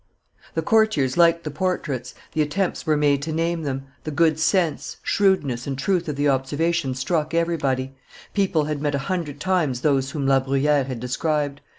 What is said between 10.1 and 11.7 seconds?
La Bruyere had described.